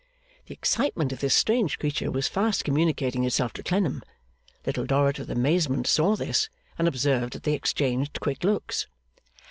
The 0.47 0.55
excitement 0.55 1.13
of 1.13 1.19
this 1.19 1.35
strange 1.35 1.77
creature 1.77 2.09
was 2.09 2.27
fast 2.27 2.65
communicating 2.65 3.23
itself 3.23 3.53
to 3.53 3.61
Clennam. 3.61 4.01
Little 4.65 4.87
Dorrit 4.87 5.19
with 5.19 5.29
amazement, 5.29 5.85
saw 5.85 6.15
this, 6.15 6.49
and 6.79 6.87
observed 6.87 7.33
that 7.33 7.43
they 7.43 7.53
exchanged 7.53 8.19
quick 8.19 8.43
looks. 8.43 8.87